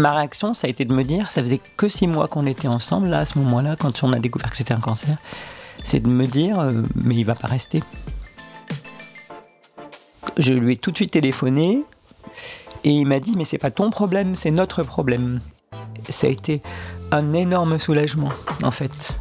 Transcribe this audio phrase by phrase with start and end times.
[0.00, 2.68] Ma réaction, ça a été de me dire, ça faisait que six mois qu'on était
[2.68, 5.14] ensemble, là, à ce moment-là, quand on a découvert que c'était un cancer,
[5.84, 7.82] c'est de me dire, euh, mais il va pas rester.
[10.38, 11.84] Je lui ai tout de suite téléphoné
[12.82, 15.42] et il m'a dit, mais c'est pas ton problème, c'est notre problème.
[16.08, 16.62] Ça a été
[17.12, 18.32] un énorme soulagement,
[18.62, 19.12] en fait.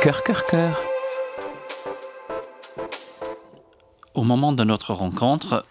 [0.00, 0.95] Cœur, cœur, cœur.
[4.16, 5.66] Au moment de notre rencontre,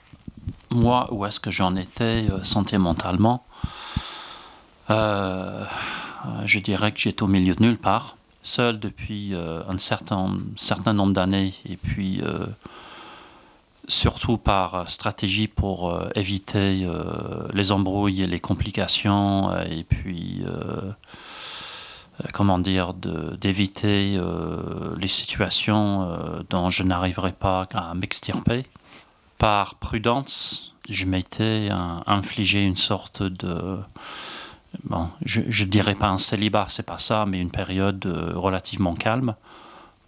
[0.69, 3.43] moi, où est-ce que j'en étais euh, sentimentalement
[4.91, 5.65] euh,
[6.45, 10.93] Je dirais que j'étais au milieu de nulle part, seul depuis euh, un certain, certain
[10.93, 12.21] nombre d'années, et puis
[13.87, 16.87] surtout par stratégie pour éviter
[17.53, 20.43] les embrouilles et les complications, et puis
[22.33, 24.19] comment dire, d'éviter
[24.97, 26.17] les situations
[26.49, 28.65] dont je n'arriverai pas à m'extirper
[29.37, 31.75] par prudence, je m'étais euh,
[32.05, 33.77] infligé une sorte de
[34.83, 38.95] bon, je, ne dirais pas un célibat, c'est pas ça, mais une période euh, relativement
[38.95, 39.35] calme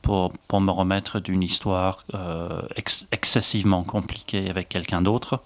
[0.02, 2.62] pour, pour me remettre d'une histoire euh,
[3.12, 5.44] excessivement compliquée avec quelqu'un d'autre.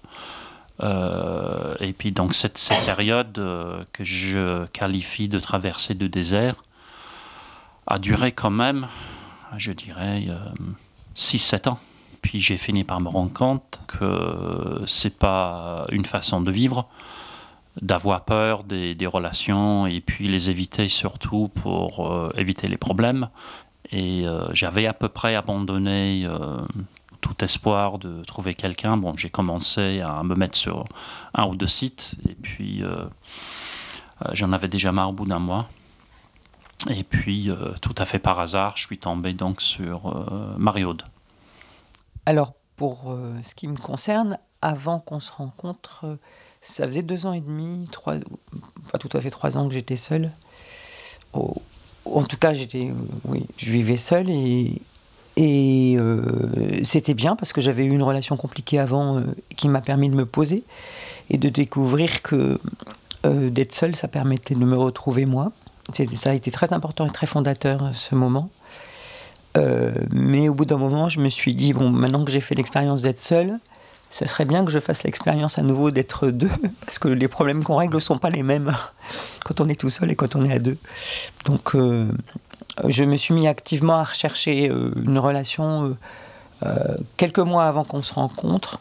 [0.81, 3.33] Et puis donc cette, cette période
[3.93, 6.55] que je qualifie de traversée de désert
[7.87, 8.87] a duré quand même,
[9.57, 10.27] je dirais,
[11.15, 11.79] 6-7 ans.
[12.21, 16.87] Puis j'ai fini par me rendre compte que c'est pas une façon de vivre,
[17.81, 23.29] d'avoir peur des, relations et puis les éviter surtout pour euh, éviter les problèmes.
[23.91, 26.57] Et euh, j'avais à peu près abandonné euh,
[27.21, 28.97] tout espoir de trouver quelqu'un.
[28.97, 30.85] Bon, j'ai commencé à me mettre sur
[31.33, 32.83] un ou deux sites et puis
[34.33, 35.69] j'en avais déjà marre au bout d'un mois.
[36.89, 37.49] Et puis,
[37.81, 40.25] tout à fait par hasard, je suis tombé donc sur
[40.57, 41.03] Mariaude.
[42.25, 46.15] Alors, pour euh, ce qui me concerne, avant qu'on se rencontre, euh,
[46.61, 48.15] ça faisait deux ans et demi, trois,
[48.91, 50.31] pas tout à fait trois ans que j'étais seule.
[51.33, 52.93] en tout cas, j'étais, euh,
[53.25, 54.81] oui, je vivais seule et,
[55.43, 55.97] et
[56.83, 59.21] c'était bien parce que j'avais eu une relation compliquée avant
[59.55, 60.63] qui m'a permis de me poser
[61.29, 62.59] et de découvrir que
[63.23, 65.51] d'être seule, ça permettait de me retrouver moi.
[65.93, 68.49] Ça a été très important et très fondateur ce moment.
[69.57, 72.55] Euh, mais au bout d'un moment, je me suis dit, bon, maintenant que j'ai fait
[72.55, 73.59] l'expérience d'être seul,
[74.09, 76.49] ça serait bien que je fasse l'expérience à nouveau d'être deux,
[76.85, 78.75] parce que les problèmes qu'on règle ne sont pas les mêmes
[79.45, 80.77] quand on est tout seul et quand on est à deux.
[81.45, 82.11] Donc, euh,
[82.87, 85.97] je me suis mis activement à rechercher euh, une relation
[87.17, 88.79] quelques mois avant qu'on se rencontre.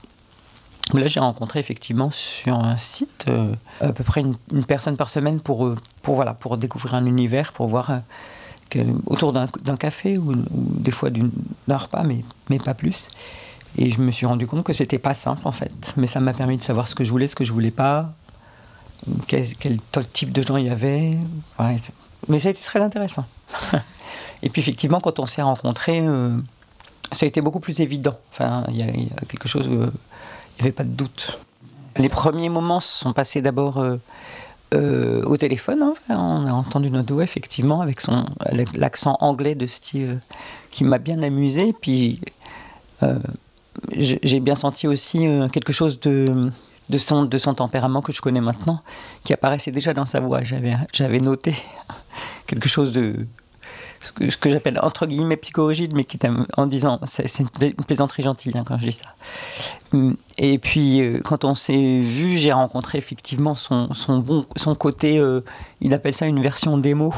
[0.92, 3.24] Là, j'ai rencontré effectivement sur un site
[3.80, 7.68] à peu près une, personne par semaine pour, pour, voilà, pour découvrir un univers, pour
[7.68, 8.02] voir
[9.06, 13.08] autour d'un café ou, des fois d'un repas, mais, mais pas plus.
[13.78, 15.94] Et je me suis rendu compte que c'était pas simple en fait.
[15.96, 18.12] Mais ça m'a permis de savoir ce que je voulais, ce que je voulais pas,
[19.26, 19.46] quel,
[20.12, 21.12] type de gens il y avait.
[22.28, 23.24] Mais ça a été très intéressant.
[24.42, 26.36] Et puis effectivement, quand on s'est rencontrés, euh,
[27.12, 28.16] ça a été beaucoup plus évident.
[28.32, 29.90] Enfin, il y, a quelque chose, euh,
[30.58, 31.38] il n'y avait pas de doute.
[31.96, 33.96] Les premiers moments se sont passés d'abord euh,
[34.72, 38.24] euh, au téléphone, hein, on a entendu notre voix effectivement avec son
[38.74, 40.20] l'accent anglais de Steve
[40.70, 41.72] qui m'a bien amusé.
[41.72, 42.20] Puis
[43.02, 43.18] euh,
[43.92, 46.52] j'ai bien senti aussi euh, quelque chose de,
[46.90, 48.82] de, son, de son tempérament que je connais maintenant,
[49.24, 50.40] qui apparaissait déjà dans sa voix.
[50.42, 51.54] J'avais noté
[52.46, 53.26] quelque chose de,
[54.00, 58.56] ce que, j'appelle entre guillemets psychorigide, mais qui est en disant, c'est une plaisanterie gentille
[58.56, 59.06] hein, quand je dis ça.
[59.92, 64.74] Hum, et puis, euh, quand on s'est vu, j'ai rencontré effectivement son, son, bon, son
[64.74, 65.42] côté, euh,
[65.80, 67.12] il appelle ça une version démo,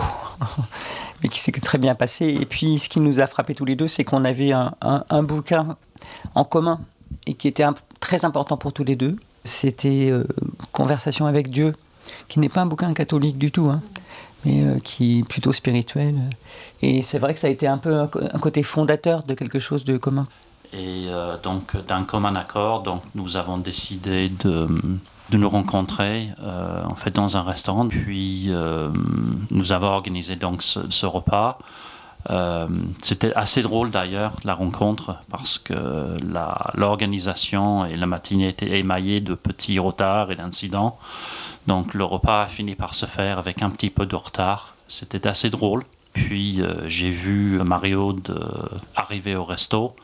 [1.23, 2.27] mais qui s'est très bien passé.
[2.41, 5.23] Et puis, ce qui nous a frappé tous les deux, c'est qu'on avait un, un,
[5.23, 5.77] bouquin
[6.35, 6.81] en commun
[7.27, 7.65] et qui était
[8.01, 9.17] très important pour tous les deux.
[9.45, 10.25] C'était euh,
[10.73, 11.73] Conversation avec Dieu,
[12.29, 13.69] qui n'est pas un bouquin catholique du tout.
[13.69, 13.83] Hein
[14.45, 16.17] mais euh, qui est plutôt spirituel.
[16.81, 19.85] Et c'est vrai que ça a été un peu un, côté fondateur de quelque chose
[19.85, 20.27] de commun.
[20.73, 24.67] Et euh, donc, d'un commun accord, donc, nous avons décidé de,
[25.31, 27.87] de nous rencontrer en fait dans un restaurant.
[27.87, 28.51] Puis,
[29.53, 31.61] nous avons organisé donc ce, repas.
[33.03, 35.75] C'était assez drôle d'ailleurs la rencontre parce que
[36.75, 40.99] l'organisation et la matinée étaient émaillées de petits retards et d'incidents.
[41.67, 44.75] Donc le repas a fini par se faire avec un petit peu de retard.
[44.89, 45.85] C'était assez drôle.
[46.13, 48.39] Puis euh, j'ai vu Mario de,
[48.95, 49.97] arriver au resto,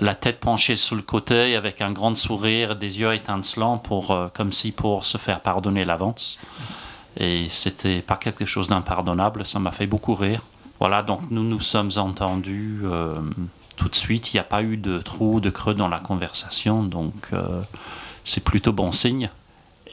[0.00, 4.28] la tête penchée sur le côté avec un grand sourire, des yeux étincelants, pour, euh,
[4.34, 6.38] comme si pour se faire pardonner l'avance.
[7.18, 10.42] Et c'était pas quelque chose d'impardonnable, ça m'a fait beaucoup rire.
[10.78, 13.14] Voilà, donc nous nous sommes entendus euh,
[13.76, 16.82] tout de suite, il n'y a pas eu de trou, de creux dans la conversation,
[16.82, 17.30] donc
[18.24, 19.30] c'est plutôt bon signe.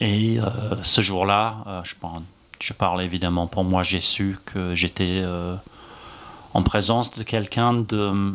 [0.00, 0.38] Et
[0.82, 5.22] ce jour-là, je, parle évidemment pour moi, j'ai su que j'étais
[6.54, 8.34] en présence de quelqu'un de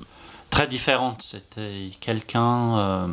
[0.51, 1.17] très différent.
[1.19, 3.07] C'était quelqu'un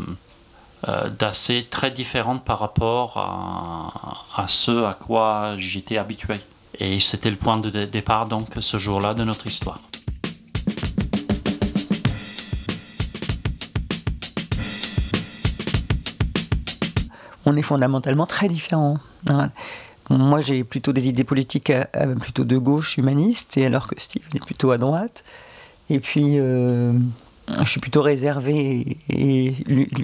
[0.89, 3.17] euh, d'assez très différente par rapport
[4.37, 6.41] à, ce à quoi j'étais habitué.
[6.79, 9.81] Et c'était le point de départ donc ce jour-là de notre histoire.
[17.45, 18.99] On est fondamentalement très différents.
[19.29, 19.51] Hein.
[20.11, 24.23] Moi, j'ai plutôt des idées politiques euh, euh, plutôt de gauche humaniste, alors que Steve
[24.35, 25.25] est plutôt à droite.
[25.89, 29.55] Et puis, je suis plutôt réservé et,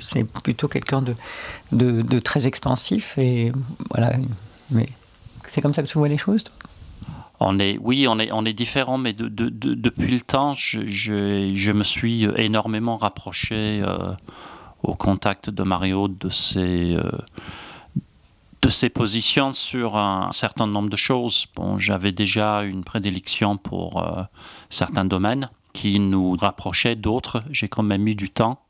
[0.01, 1.15] c'est plutôt quelqu'un de,
[1.73, 3.51] de, très expansif et
[3.91, 4.13] voilà
[4.71, 4.87] mais
[5.49, 6.45] c'est comme ça que tu vois les choses
[7.45, 11.83] on est, oui, on est, on est différent, mais de, depuis le temps, je, me
[11.83, 14.13] suis énormément rapproché euh,
[14.85, 17.03] au contact de Mario, de ses, euh,
[18.63, 21.47] de ses positions sur un certain nombre de choses.
[21.57, 24.23] Bon, j'avais déjà une prédilection pour euh,
[24.71, 27.43] certains domaines qui nous rapprochait d'autres.
[27.51, 28.63] J'ai quand même mis du temps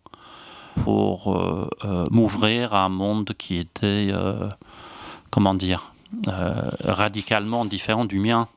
[0.85, 4.49] pour euh, euh, m'ouvrir à un monde qui était, euh,
[5.31, 5.92] comment dire,
[6.85, 8.49] radicalement différent du mien.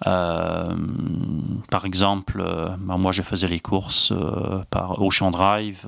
[0.00, 2.44] par exemple,
[2.78, 4.12] ben, moi je faisais les courses
[4.70, 5.86] par Ocean Drive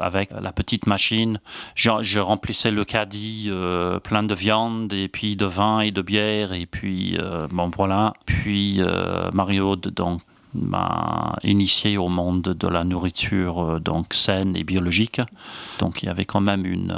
[0.00, 1.40] avec la petite machine.
[1.74, 3.50] Je, remplissais le caddie
[4.04, 7.18] plein de viande et puis de vin et de bière et puis
[7.50, 8.12] bon voilà.
[8.26, 8.80] Puis
[9.32, 9.76] Mario
[10.56, 15.20] m'a initié au monde de la nourriture euh, donc saine et biologique.
[15.78, 16.94] Donc il y avait quand même une...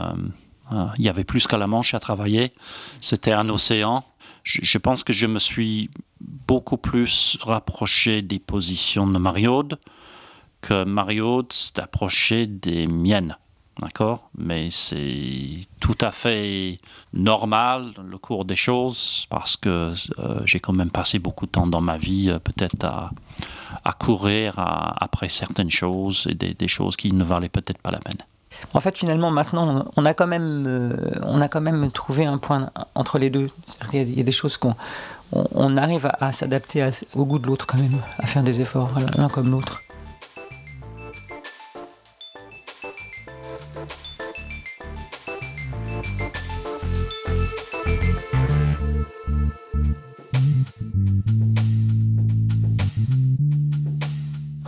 [0.72, 2.52] Euh, il y avait plus qu'à la Manche à travailler.
[3.00, 4.04] C'était un océan.
[4.44, 9.78] Je, pense que je me suis beaucoup plus rapproché des positions de Mariode
[10.62, 13.36] que Mariode s'est approché des miennes.
[13.80, 14.28] D'accord?
[14.36, 16.80] Mais c'est tout à fait
[17.12, 21.52] normal dans le cours des choses parce que euh, j'ai quand même passé beaucoup de
[21.52, 23.12] temps dans ma vie euh, peut-être à,
[24.00, 28.18] courir après certaines choses et des choses qui ne valaient peut-être pas la peine.
[28.74, 32.38] En fait, finalement, maintenant, on a quand même, euh, on a quand même trouvé un
[32.38, 33.48] point entre les deux.
[33.92, 34.74] Il y a des choses qu'on
[35.32, 38.90] on, arrive à, à s'adapter au goût de l'autre quand même, à faire des efforts
[39.16, 39.82] l'un comme l'autre.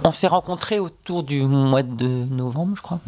[0.03, 3.01] On s'est rencontrés autour du mois de novembre, je crois.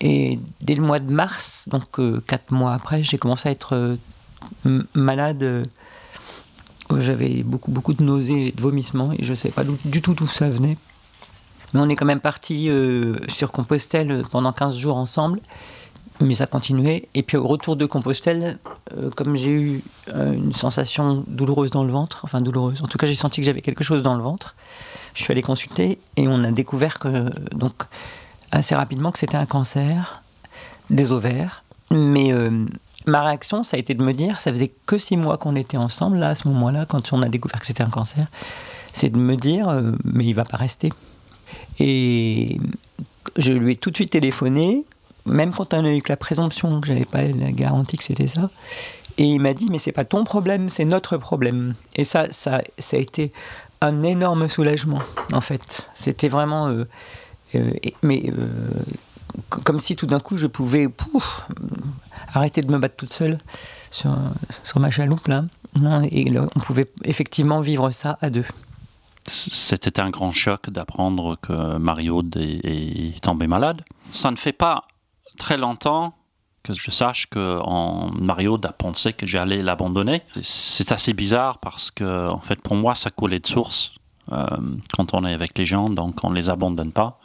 [0.00, 3.74] Et dès le mois de mars, donc euh, quatre mois après, j'ai commencé à être
[3.74, 5.42] euh, malade.
[5.42, 5.64] Euh,
[6.96, 10.14] j'avais beaucoup, beaucoup de nausées et de vomissements et je ne savais pas du tout
[10.14, 10.76] d'où ça venait.
[11.72, 12.68] Mais on est quand même parti
[13.28, 15.38] sur Compostelle pendant 15 jours ensemble.
[16.20, 17.08] Mais ça continuait.
[17.14, 18.58] Et puis au retour de Compostelle,
[19.14, 23.14] comme j'ai eu une sensation douloureuse dans le ventre, enfin douloureuse, en tout cas j'ai
[23.14, 24.56] senti que j'avais quelque chose dans le ventre,
[25.14, 27.84] je suis allé consulter et on a découvert que, donc,
[28.52, 30.22] assez rapidement que c'était un cancer
[30.88, 31.64] des ovaires.
[31.90, 32.66] Mais euh,
[33.06, 35.76] ma réaction, ça a été de me dire, ça faisait que six mois qu'on était
[35.76, 38.22] ensemble, là, à ce moment-là, quand on a découvert que c'était un cancer,
[38.92, 40.90] c'est de me dire, euh, mais il va pas rester.
[41.78, 42.60] Et
[43.36, 44.84] je lui ai tout de suite téléphoné,
[45.26, 48.28] même quand on a eu que la présomption, que j'avais pas la garantie que c'était
[48.28, 48.50] ça.
[49.18, 51.74] Et il m'a dit, mais c'est pas ton problème, c'est notre problème.
[51.96, 53.32] Et ça, ça, ça a été
[53.80, 55.02] un énorme soulagement,
[55.32, 55.88] en fait.
[55.94, 56.68] C'était vraiment.
[56.68, 56.88] Euh,
[57.54, 58.58] euh, mais euh,
[59.48, 60.88] comme si tout d'un coup je pouvais
[62.34, 63.38] arrêter de me battre toute seule
[63.90, 64.16] sur,
[64.64, 65.44] sur ma chaloupe, là.
[66.10, 68.44] Et on pouvait effectivement vivre ça à deux.
[69.26, 73.82] C'était un grand choc d'apprendre que Mario est, est tombé malade.
[74.10, 74.88] Ça ne fait pas
[75.38, 76.14] très longtemps
[76.62, 80.22] que je sache que en, Mario a pensé que j'allais l'abandonner.
[80.42, 83.92] C'est assez bizarre parce que, en fait, pour moi, ça coulait de source
[84.94, 87.18] quand on est avec les gens, donc on ne les abandonne pas.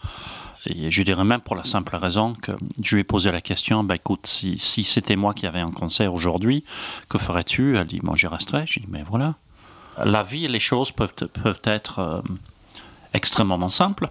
[0.68, 3.84] Et je dirais même pour la simple raison que je lui ai posé la question,
[3.84, 6.64] bah, écoute, si, c'était moi qui avais un cancer aujourd'hui,
[7.08, 7.78] que ferais-tu?
[7.78, 8.66] Elle dit, moi j'y resterais.
[8.66, 9.36] J'ai dit, mais voilà.
[10.04, 12.22] La vie et les choses peuvent, peuvent être euh,
[13.14, 14.10] extrêmement simples.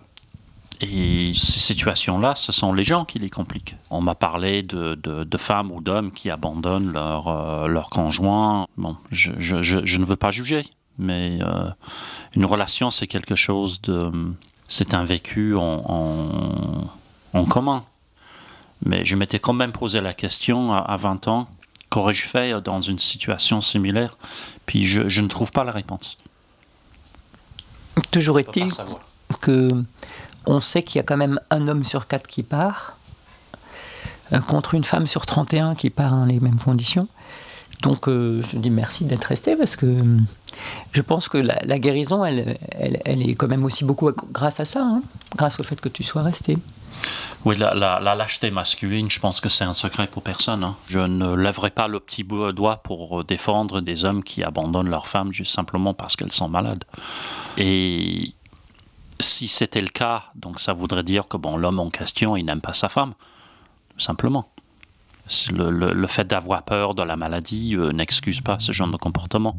[0.80, 3.76] Et ces situations-là, ce sont les gens qui les compliquent.
[3.90, 8.66] On m'a parlé de, de, femmes ou d'hommes qui abandonnent leur, euh, leur conjoint.
[8.76, 10.64] Bon, je, je, ne veux pas juger,
[10.98, 11.70] mais euh,
[12.34, 14.10] une relation, c'est quelque chose de...
[14.68, 16.88] C'est un vécu en,
[17.48, 17.84] commun.
[18.84, 21.48] Mais je m'étais quand même posé la question à, 20 ans,
[21.90, 24.16] qu'aurais-je fait dans une situation similaire?
[24.66, 26.18] Puis je, je ne trouve pas la réponse.
[28.10, 28.72] Toujours est-il
[29.40, 29.68] que
[30.46, 32.96] on sait qu'il y a quand même un homme sur quatre qui part,
[34.32, 37.08] euh, contre une femme sur 31 qui part dans les mêmes conditions.
[37.84, 40.18] Donc euh, je dis merci d'être resté parce que euh,
[40.92, 42.56] je pense que la, guérison, elle,
[43.06, 45.02] est quand même aussi beaucoup grâce à ça, hein,
[45.36, 46.56] grâce au fait que tu sois resté.
[47.44, 50.64] Oui, la, lâcheté masculine, je pense que c'est un secret pour personne.
[50.64, 50.76] Hein.
[50.88, 55.32] Je ne lèverai pas le petit doigt pour défendre des hommes qui abandonnent leurs femmes
[55.32, 56.84] juste simplement parce qu'elles sont malades.
[57.58, 58.32] Et
[59.20, 62.62] si c'était le cas, donc ça voudrait dire que bon, l'homme en question, il n'aime
[62.62, 63.12] pas sa femme,
[63.98, 64.53] simplement.
[65.52, 69.58] Le, fait d'avoir peur de la maladie euh, n'excuse pas ce genre de comportement.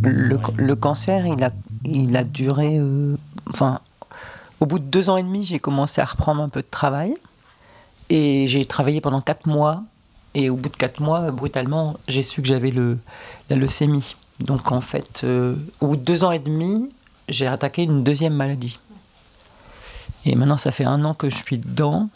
[0.00, 1.24] Le, cancer,
[1.84, 2.78] il a, duré.
[2.78, 3.16] Euh,
[4.60, 7.14] au bout de deux ans et demi, j'ai commencé à reprendre un peu de travail.
[8.10, 9.82] Et j'ai travaillé pendant quatre mois.
[10.34, 12.72] Et au bout de quatre mois, brutalement, j'ai su que j'avais
[13.50, 14.16] la leucémie.
[14.40, 16.88] Donc en fait, euh, au bout de deux ans et demi,
[17.28, 18.78] j'ai attaqué une deuxième maladie.
[20.24, 22.08] Et maintenant, ça fait un an que je suis dedans.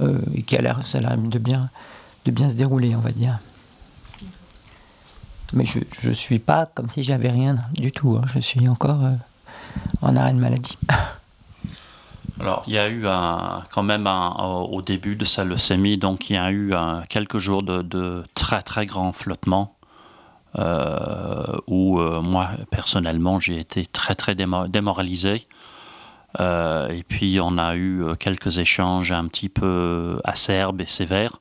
[0.00, 1.68] Euh, et qui a l'air, a l'air de bien,
[2.24, 3.38] de bien se dérouler, on va dire.
[5.52, 8.16] Mais je ne suis pas comme si j'avais rien du tout.
[8.16, 8.24] Hein.
[8.32, 9.14] Je suis encore euh,
[10.00, 10.78] en arrêt de maladie.
[12.40, 14.30] Alors, il y a eu un, quand même un,
[14.70, 16.72] au début de sa leucémie, donc il y a eu
[17.08, 19.76] quelques jours de, très très grand flottement,
[20.58, 25.46] euh, où euh, moi personnellement j'ai été très très démoralisé.
[26.38, 31.36] et puis on a eu quelques échanges un petit peu acerbes et sévères.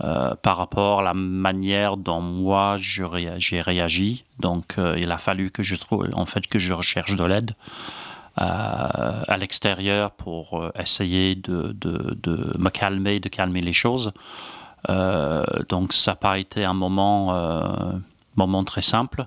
[0.00, 4.24] Euh, par rapport à la manière dont moi j'ai réagi.
[4.40, 7.52] Donc euh, il a fallu que je trouve, en fait, que je recherche de l'aide
[8.38, 14.12] euh, à l'extérieur pour essayer de, de, me calmer, de calmer les choses.
[14.88, 17.34] donc ça n'a pas été un moment,
[18.36, 19.26] moment très simple.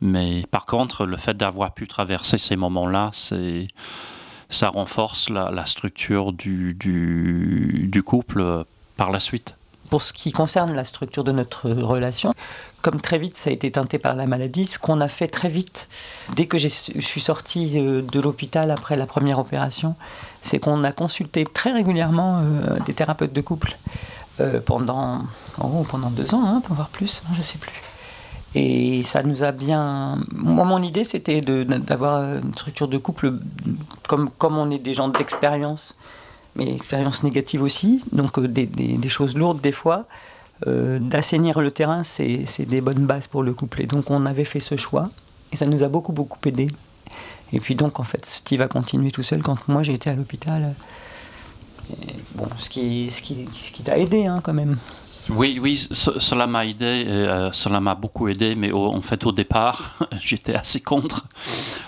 [0.00, 3.68] Mais par contre, le fait d'avoir pu traverser ces moments-là, c'est
[4.48, 8.64] ça renforce la, structure du, du couple
[8.96, 9.54] par la suite.
[9.90, 12.32] Pour ce qui concerne la structure de notre relation,
[12.80, 15.48] comme très vite ça a été teinté par la maladie, ce qu'on a fait très
[15.48, 15.88] vite,
[16.36, 19.96] dès que je suis sortie euh, de l'hôpital après la première opération,
[20.42, 23.76] c'est qu'on a consulté très régulièrement euh, des thérapeutes de couple
[24.40, 25.22] euh, pendant,
[25.56, 27.82] pendant deux ans, hein, plus, je ne sais plus.
[28.54, 30.18] Et ça nous a bien.
[30.32, 33.34] Moi, mon idée, c'était d'avoir une structure de couple
[34.08, 35.94] comme, comme on est des gens d'expérience
[36.56, 40.06] mais expériences négatives aussi, donc euh, des, des, choses lourdes des fois.
[40.66, 43.82] Euh, d'assainir le terrain, c'est des bonnes bases pour le couple.
[43.82, 45.10] Et donc on avait fait ce choix,
[45.52, 46.68] et ça nous a beaucoup, beaucoup aidé.
[47.52, 50.14] Et puis donc, en fait, Steve a continué tout seul quand moi j'ai été à
[50.14, 50.74] l'hôpital.
[52.36, 54.76] Bon, ce qui, ce qui, ce qui t'a aidé hein, quand même.
[55.32, 59.98] Oui, oui, cela m'a aidé, euh, cela m'a beaucoup aidé, mais en fait au départ,
[60.20, 61.26] j'étais assez contre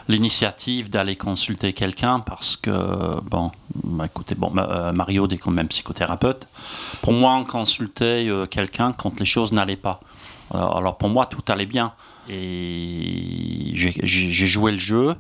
[0.08, 3.50] l'initiative d'aller consulter quelqu'un parce que, bon,
[3.84, 6.46] bah, écoutez, bon, euh, Mario est quand même psychothérapeute.
[7.00, 10.00] Pour moi, consulter euh, quelqu'un quand les choses n'allaient pas.
[10.52, 11.92] Alors, pour moi, tout allait bien.
[12.28, 15.16] Et j'ai joué le jeu.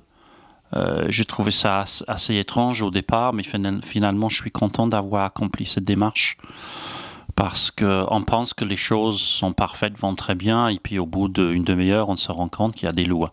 [1.08, 5.84] j'ai trouvé ça assez étrange au départ, mais finalement, je suis content d'avoir accompli cette
[5.84, 6.36] démarche
[7.34, 11.28] parce qu'on pense que les choses sont parfaites, vont très bien, et puis au bout
[11.28, 13.32] d'une demi-heure, on se rend compte qu'il y a des lois.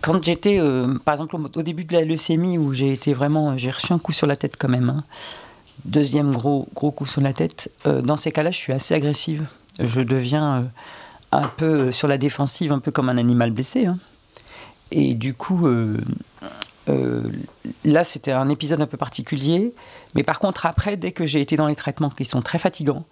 [0.00, 3.70] Quand j'étais, euh, par exemple, au début de la leucémie, où j'ai été vraiment, j'ai
[3.70, 5.04] reçu un coup sur la tête quand même, hein.
[5.84, 9.46] deuxième gros, gros coup sur la tête, euh, dans ces cas-là, je suis assez agressive.
[9.78, 10.62] Je deviens euh,
[11.32, 13.86] un peu sur la défensive, un peu comme un animal blessé.
[13.86, 13.98] Hein.
[14.90, 15.68] Et du coup,
[16.88, 17.22] euh,
[17.84, 19.72] là, c'était un épisode un peu particulier.
[20.14, 23.04] Mais par contre, après, dès que j'ai été dans les traitements qui sont très fatigants,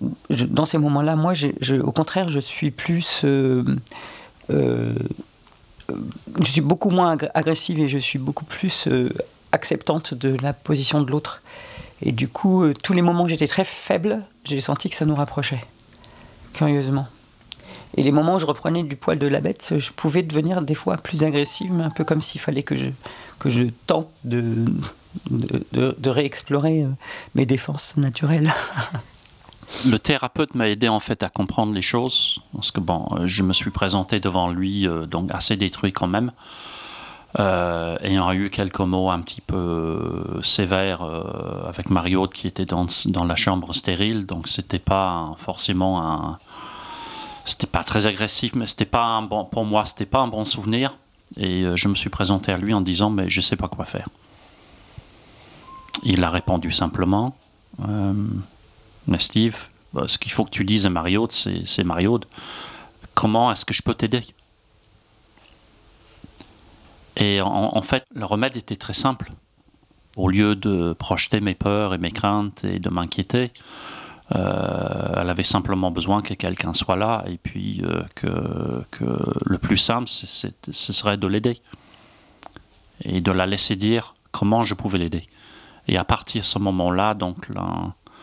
[0.00, 1.32] dans ces moments-là, moi,
[1.82, 3.22] au contraire, je suis plus.
[3.24, 3.64] Euh,
[4.50, 4.94] euh,
[6.40, 8.88] je suis beaucoup moins agressive et je suis beaucoup plus
[9.52, 11.42] acceptante de la position de l'autre.
[12.00, 15.14] Et du coup, tous les moments où j'étais très faible, j'ai senti que ça nous
[15.14, 15.62] rapprochait,
[16.54, 17.04] curieusement.
[17.96, 20.74] Et les moments où je reprenais du poil de la bête, je pouvais devenir des
[20.74, 22.86] fois plus agressive, un peu comme s'il fallait que je,
[23.38, 24.64] que je tente de,
[25.30, 26.88] de, réexplorer euh,
[27.34, 28.52] mes défenses naturelles.
[29.86, 33.42] Le thérapeute m'a aidé en fait à comprendre les choses, parce que bon, euh, je
[33.42, 36.32] me suis présenté devant lui, euh, donc assez détruit quand même,
[37.38, 41.02] euh, ayant eu quelques mots un petit peu sévères
[41.66, 46.38] avec Mario qui était dans, dans la chambre stérile, donc c'était pas forcément un,
[47.44, 50.44] c'était pas très agressif, mais c'était pas un bon, pour moi, c'était pas un bon
[50.44, 50.96] souvenir.
[51.36, 54.08] Et je me suis présenté à lui en disant, mais je sais pas quoi faire.
[56.02, 57.36] Il a répondu simplement,
[57.78, 62.20] mais Steve, bah, ce qu'il faut que tu dises à Mario, c'est Mario,
[63.14, 64.22] comment est-ce que je peux t'aider?
[67.16, 69.32] Et en, fait, le remède était très simple.
[70.16, 73.52] Au lieu de projeter mes peurs et mes craintes et de m'inquiéter,
[74.34, 79.06] euh, elle avait simplement besoin que quelqu'un soit là et puis euh, que,
[79.44, 81.60] le plus simple, ce serait de l'aider
[83.02, 85.28] et de la laisser dire comment je pouvais l'aider.
[85.88, 87.48] Et à partir de ce moment-là, donc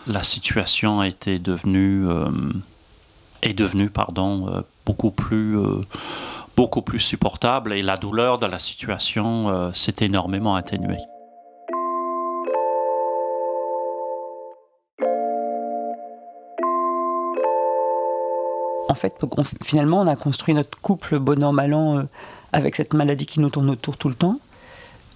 [0.08, 2.31] la, situation était devenue, euh,
[3.43, 5.55] est devenue pardon, beaucoup, plus,
[6.58, 10.98] beaucoup plus supportable et la douleur de la situation s'est énormément atténuée.
[18.91, 19.15] En fait,
[19.63, 22.05] finalement, on a construit notre couple bon an, mal an
[22.51, 24.38] avec cette maladie qui nous tourne autour tout le temps.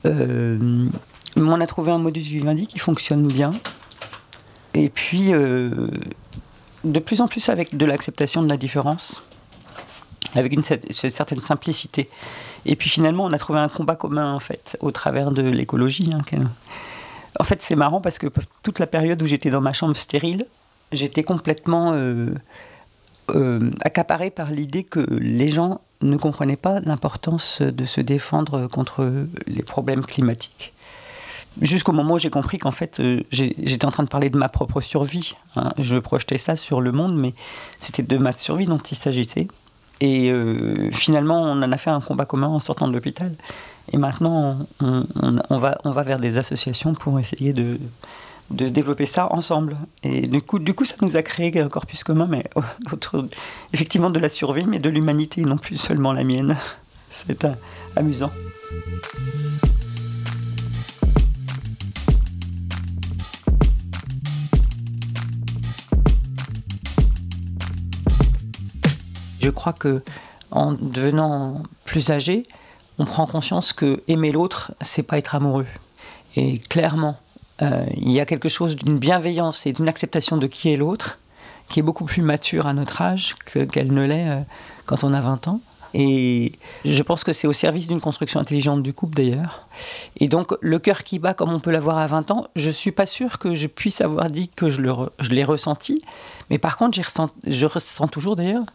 [0.05, 3.51] on a trouvé un modus vivendi qui fonctionne bien,
[4.75, 5.87] et puis, euh,
[6.83, 9.23] de plus en plus avec de l'acceptation de la différence,
[10.35, 12.09] avec une, certaine simplicité.
[12.65, 16.11] Et puis finalement, on a trouvé un combat commun, en fait, au travers de l'écologie.
[16.13, 16.23] Hein,
[17.39, 18.27] en fait, c'est marrant parce que
[18.63, 20.45] toute la période où j'étais dans ma chambre stérile,
[20.91, 22.33] j'étais complètement euh,
[23.33, 29.27] euh, accaparée par l'idée que les gens ne comprenaient pas l'importance de se défendre contre
[29.47, 30.73] les problèmes climatiques
[31.61, 34.49] jusqu'au moment où j'ai compris qu'en fait, euh, j'étais en train de parler de ma
[34.49, 35.35] propre survie.
[35.55, 35.71] Hein.
[35.77, 37.33] Je projetais ça sur le monde, mais
[37.79, 39.47] c'était de ma survie dont il s'agissait.
[40.01, 43.31] Et euh, finalement, on en a fait un combat commun en sortant de l'hôpital.
[43.93, 47.79] Et maintenant, on, va, on va vers des associations pour essayer de,
[48.51, 49.77] de développer ça ensemble.
[50.03, 52.43] Et du coup, ça nous a créé un corpus commun, mais
[53.73, 56.57] effectivement de la survie, mais de l'humanité, non plus seulement la mienne.
[57.09, 57.47] C'est
[57.95, 58.31] amusant.
[69.41, 70.01] Je crois que
[70.51, 72.47] en devenant plus âgé,
[72.97, 75.67] on prend conscience que aimer l'autre, c'est pas être amoureux.
[76.35, 77.17] Et clairement,
[77.61, 81.19] euh, il y a quelque chose d'une bienveillance et d'une acceptation de qui est l'autre
[81.69, 83.35] qui est beaucoup plus mature à notre âge
[83.71, 84.41] qu'elle ne l'est euh,
[84.85, 85.61] quand on a 20 ans.
[85.97, 86.51] Et
[86.83, 89.65] je pense que c'est au service d'une construction intelligente du couple d'ailleurs.
[90.17, 92.91] Et donc le cœur qui bat comme on peut l'avoir à 20 ans, je suis
[92.91, 96.01] pas sûr que je puisse avoir dit que je, l'ai ressenti.
[96.49, 96.99] Mais par contre,
[97.47, 98.65] je ressens toujours d'ailleurs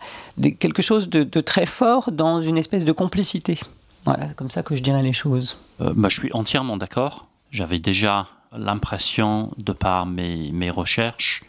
[0.59, 3.59] quelque chose de, très fort dans une espèce de complicité.
[4.07, 5.59] Voilà, comme ça que je dirais les choses.
[5.83, 7.27] Euh, bah, je suis entièrement d'accord.
[7.51, 11.45] J'avais déjà l'impression, de par mes, mes recherches,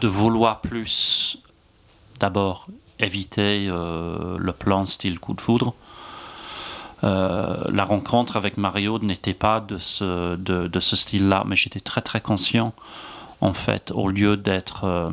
[0.00, 1.38] de vouloir plus
[2.18, 2.66] d'abord
[2.98, 5.74] éviter euh, le plan style coup de foudre.
[7.04, 11.80] Euh, la rencontre avec Mario n'était pas de ce, de, de ce style-là, mais j'étais
[11.80, 12.72] très très conscient,
[13.42, 15.10] en fait, au lieu d'être euh,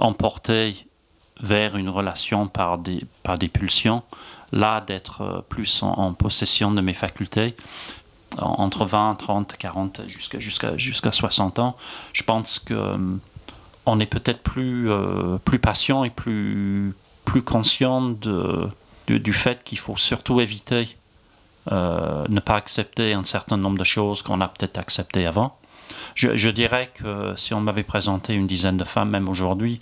[0.00, 0.86] emporté
[1.40, 4.02] vers une relation par des, par des pulsions,
[4.52, 7.54] là d'être plus en, possession de mes facultés,
[8.38, 11.76] entre 20, 30, 40, jusqu'à jusqu'à jusqu'à 60 ans,
[12.12, 12.98] je pense que
[13.86, 18.14] on est peut-être plus, euh, plus patient et plus, plus conscient
[19.06, 20.96] du fait qu'il faut surtout éviter
[21.72, 25.56] euh, ne pas accepter un certain nombre de choses qu'on a peut-être acceptées avant.
[26.14, 29.80] Je, dirais que si on m'avait présenté une dizaine de femmes, même aujourd'hui,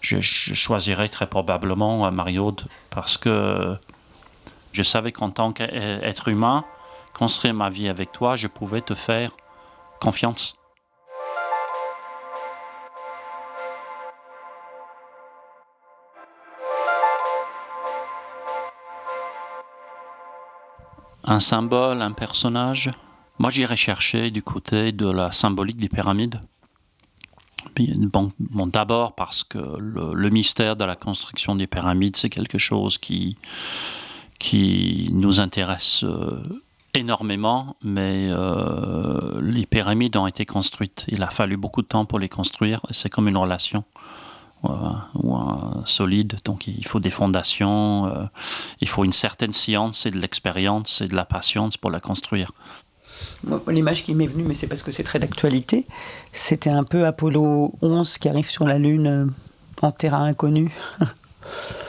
[0.00, 2.54] je, choisirais très probablement Mario
[2.90, 3.76] parce que
[4.72, 6.64] je savais qu'en tant qu'être humain,
[7.14, 9.32] construire ma vie avec toi, je pouvais te faire
[10.00, 10.56] confiance.
[21.24, 22.90] Un symbole, un personnage
[23.38, 26.40] Moi, j'irais chercher du côté de la symbolique des pyramides.
[27.76, 28.30] Bon,
[28.66, 33.36] D'abord parce que le, mystère de la construction des pyramides, c'est quelque chose qui,
[34.38, 36.42] qui nous intéresse euh,
[36.94, 41.04] énormément, mais euh, les pyramides ont été construites.
[41.08, 43.84] Il a fallu beaucoup de temps pour les construire, c'est comme une relation
[45.14, 46.38] ou un solide.
[46.44, 48.24] Donc il faut des fondations, euh,
[48.80, 52.52] il faut une certaine science et de l'expérience et de la patience pour la construire.
[53.68, 55.86] L'image qui m'est venue, mais c'est parce que c'est très d'actualité,
[56.32, 59.26] c'était un peu Apollo 11 qui arrive sur la Lune euh,
[59.80, 60.72] en terrain inconnu.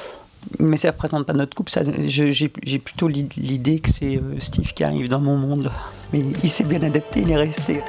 [0.60, 1.72] mais ça représente pas notre couple.
[2.06, 5.72] J'ai plutôt l'idée que c'est euh, Steve qui arrive dans mon monde.
[6.12, 7.82] Mais il s'est bien adapté, il est resté.